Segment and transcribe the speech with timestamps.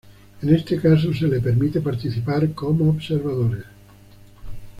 [0.41, 3.65] En este caso se les permite participar como observadores.